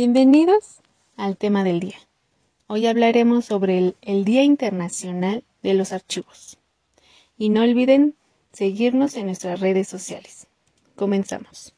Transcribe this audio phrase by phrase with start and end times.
[0.00, 0.78] Bienvenidos
[1.16, 1.96] al tema del día.
[2.68, 6.56] Hoy hablaremos sobre el, Día Internacional de los Archivos.
[7.36, 8.14] Y no olviden
[8.52, 10.46] seguirnos en nuestras redes sociales.
[10.94, 11.74] Comenzamos.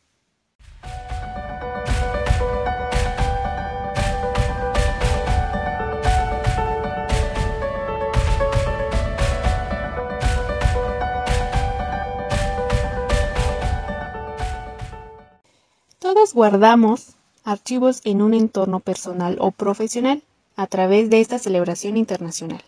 [15.98, 20.23] Todos guardamos archivos en un entorno personal o profesional
[20.57, 22.62] a través de esta celebración internacional.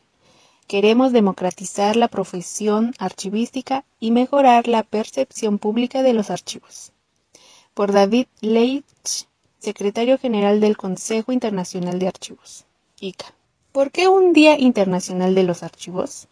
[0.66, 6.92] Queremos democratizar la profesión archivística y mejorar la percepción pública de los archivos.
[7.74, 9.26] Por David Leitch,
[9.58, 12.64] secretario general del Consejo Internacional de Archivos,
[13.00, 13.34] ICA.
[13.72, 16.28] ¿Por qué un Día Internacional de los Archivos?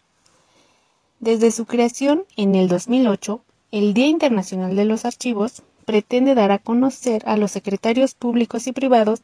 [1.21, 6.61] Desde su creación en el 2008, el Día Internacional de los Archivos pretende dar a
[6.61, 9.23] conocer a los secretarios públicos y privados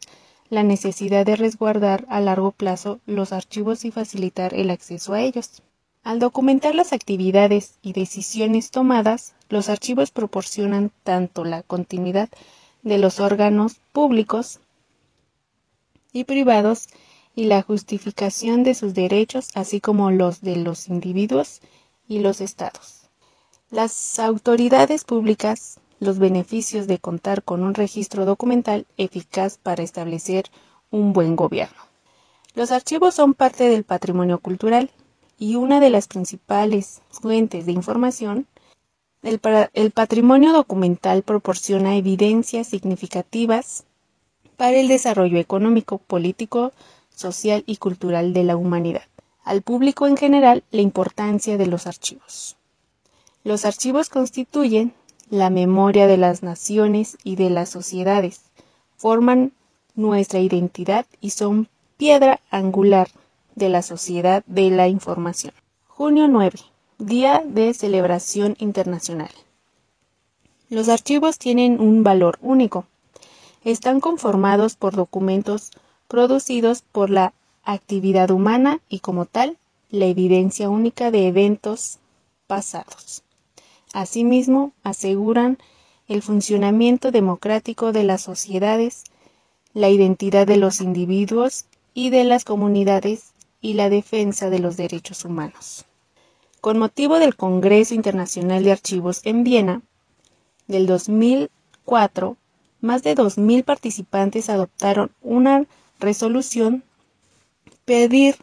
[0.51, 5.63] la necesidad de resguardar a largo plazo los archivos y facilitar el acceso a ellos.
[6.03, 12.31] Al documentar las actividades y decisiones tomadas, los archivos proporcionan tanto la continuidad
[12.83, 14.59] de los órganos públicos
[16.13, 16.89] y privados
[17.37, 21.61] y la justificación de sus derechos, así como los de los individuos
[22.09, 23.09] y los estados.
[23.71, 30.47] Las autoridades públicas los beneficios de contar con un registro documental eficaz para establecer
[30.91, 31.77] un buen gobierno.
[32.55, 34.91] Los archivos son parte del patrimonio cultural
[35.39, 38.47] y una de las principales fuentes de información.
[39.23, 39.41] El,
[39.91, 43.85] patrimonio documental proporciona evidencias significativas
[44.57, 46.73] para el desarrollo económico, político,
[47.15, 49.03] social y cultural de la humanidad.
[49.43, 52.57] Al público en general, la importancia de los archivos.
[53.45, 54.95] Los archivos constituyen
[55.31, 58.43] la memoria de las naciones y de las sociedades,
[58.97, 59.53] forman
[59.95, 63.09] nuestra identidad y son piedra angular
[63.55, 65.55] de la sociedad de la información.
[65.89, 66.59] Junio 9.
[66.99, 69.31] Día de celebración internacional.
[70.69, 72.87] Los archivos tienen un valor único.
[73.65, 75.71] Están conformados por documentos
[76.09, 77.33] producidos por la
[77.65, 79.57] actividad humana y como tal,
[79.91, 81.99] la evidencia única de eventos
[82.47, 83.23] pasados.
[83.97, 85.57] Asimismo, aseguran
[86.07, 89.05] el funcionamiento democrático de las sociedades,
[89.73, 91.65] la identidad de los individuos
[91.95, 95.87] y de las comunidades y la defensa de los derechos humanos.
[96.61, 99.81] Con motivo del Congreso Internacional de Archivos en Viena
[100.67, 102.37] del 2004,
[102.83, 105.65] más de 2.000 participantes adoptaron una
[106.01, 106.85] resolución
[107.87, 108.37] pedir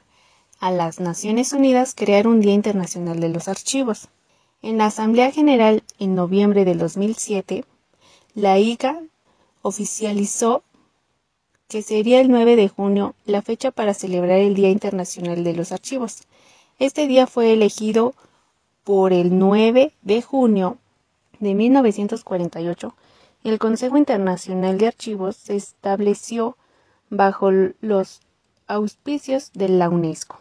[0.59, 4.09] a las Naciones Unidas crear un Día Internacional de los Archivos.
[4.63, 7.65] En la Asamblea General en noviembre del 2007,
[8.33, 9.03] la IGA
[9.61, 10.63] oficializó
[11.67, 15.73] que sería el 9 de junio la fecha para celebrar el Día Internacional de los
[15.73, 16.21] Archivos.
[16.79, 18.13] Este día fue elegido
[18.85, 20.77] por el 9 de junio
[21.41, 22.95] de 1948.
[23.43, 26.55] El Consejo Internacional de Archivos se estableció
[27.09, 27.51] bajo
[27.81, 28.21] los
[28.67, 30.39] auspicios de la UNESCO.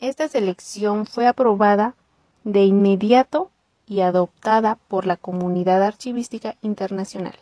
[0.00, 1.94] Esta selección fue aprobada
[2.42, 3.52] de inmediato
[3.90, 7.34] y adoptada por la comunidad archivística internacional.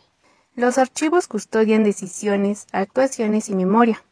[0.55, 4.03] Los archivos custodian decisiones, actuaciones y memoria.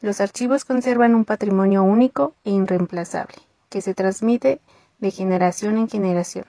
[0.00, 3.34] Los archivos conservan un patrimonio único e irreemplazable,
[3.68, 4.60] que se transmite
[5.00, 6.44] de generación en generación.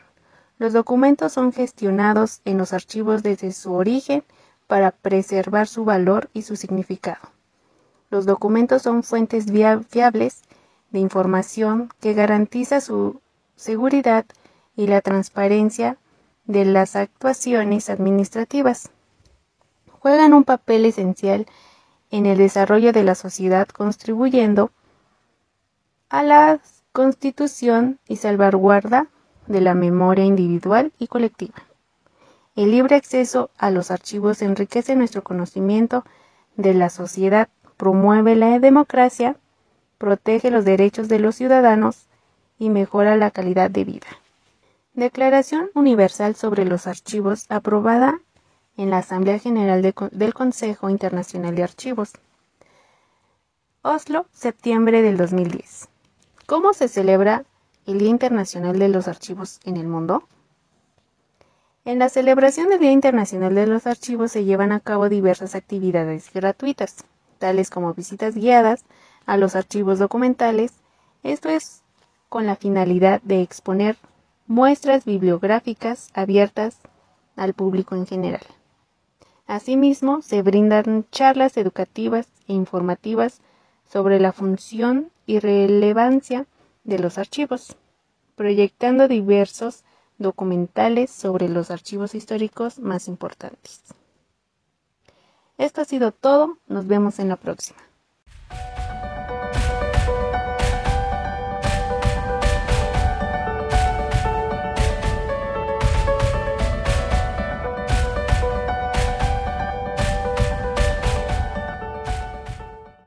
[0.60, 4.24] Los documentos son gestionados en los archivos desde su origen
[4.68, 7.32] para preservar su valor y su significado.
[8.12, 9.48] Los documentos son fuentes
[9.90, 10.44] fiables
[10.92, 13.22] de información que garantiza su
[13.56, 14.26] seguridad
[14.82, 15.98] y la transparencia
[16.46, 18.90] de las actuaciones administrativas.
[19.92, 21.46] Juegan un papel esencial
[22.10, 24.72] en el desarrollo de la sociedad contribuyendo
[26.10, 26.60] a la
[26.94, 29.06] constitución y salvaguarda
[29.46, 31.62] de la memoria individual y colectiva.
[32.56, 36.04] El libre acceso a los archivos enriquece nuestro conocimiento
[36.58, 39.36] de la sociedad, promueve la democracia,
[40.00, 42.08] protege los derechos de los ciudadanos
[42.58, 44.08] y mejora la calidad de vida.
[44.94, 48.20] Declaración Universal sobre los Archivos aprobada
[48.76, 52.12] en la Asamblea General de, del Consejo Internacional de Archivos.
[53.84, 55.88] Oslo, septiembre del 2010.
[56.46, 57.46] ¿Cómo se celebra
[57.86, 60.28] el Día Internacional de los Archivos en el mundo?
[61.86, 66.34] En la celebración del Día Internacional de los Archivos se llevan a cabo diversas actividades
[66.34, 67.06] gratuitas,
[67.40, 68.84] tales como visitas guiadas
[69.26, 70.74] a los archivos documentales.
[71.24, 71.82] Esto es
[72.28, 73.96] con la finalidad de exponer
[74.52, 76.78] muestras bibliográficas abiertas
[77.38, 78.42] al público en general.
[79.48, 83.40] Asimismo, se brindan charlas educativas e informativas
[83.86, 86.48] sobre la función y relevancia
[86.84, 87.78] de los archivos,
[88.36, 89.86] proyectando diversos
[90.18, 93.82] documentales sobre los archivos históricos más importantes.
[95.58, 97.80] Esto ha sido todo, nos vemos en la próxima.